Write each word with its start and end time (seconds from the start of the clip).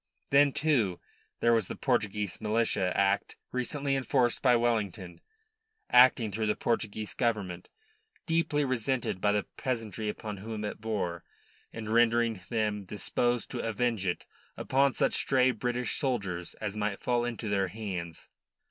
Then, 0.31 0.51
too, 0.51 0.99
there 1.41 1.53
was 1.53 1.67
the 1.67 1.75
Portuguese 1.75 2.41
Militia 2.41 2.91
Act 2.97 3.35
recently 3.51 3.95
enforced 3.95 4.41
by 4.41 4.55
Wellington 4.55 5.21
acting 5.91 6.31
through 6.31 6.47
the 6.47 6.55
Portuguese 6.55 7.13
Government 7.13 7.69
deeply 8.25 8.65
resented 8.65 9.21
by 9.21 9.31
the 9.31 9.45
peasantry 9.57 10.09
upon 10.09 10.37
whom 10.37 10.65
it 10.65 10.81
bore, 10.81 11.23
and 11.71 11.87
rendering 11.87 12.41
them 12.49 12.83
disposed 12.83 13.51
to 13.51 13.59
avenge 13.59 14.07
it 14.07 14.25
upon 14.57 14.93
such 14.95 15.13
stray 15.13 15.51
British 15.51 15.95
soldiers 15.97 16.55
as 16.55 16.75
might 16.75 16.99
fall 16.99 17.23
into 17.23 17.47
their 17.47 17.67
hands. 17.67 18.27